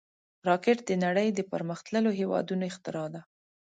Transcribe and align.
راکټ 0.47 0.77
د 0.85 0.91
نړۍ 1.05 1.27
د 1.33 1.39
پرمختللو 1.51 2.09
هېوادونو 2.19 2.63
اختراع 2.71 3.07
ده 3.13 3.21